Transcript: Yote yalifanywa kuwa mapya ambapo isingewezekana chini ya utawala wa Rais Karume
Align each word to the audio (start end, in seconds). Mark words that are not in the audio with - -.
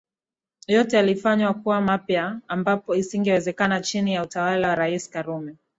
Yote 0.67 0.95
yalifanywa 0.97 1.53
kuwa 1.53 1.81
mapya 1.81 2.39
ambapo 2.47 2.95
isingewezekana 2.95 3.81
chini 3.81 4.13
ya 4.13 4.23
utawala 4.23 4.67
wa 4.69 4.75
Rais 4.75 5.09
Karume 5.09 5.55